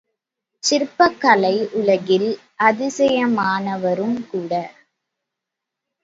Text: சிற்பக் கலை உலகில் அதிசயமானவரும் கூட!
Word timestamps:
சிற்பக் 0.63 1.17
கலை 1.19 1.51
உலகில் 1.71 2.25
அதிசயமானவரும் 2.59 4.17
கூட! 4.25 4.51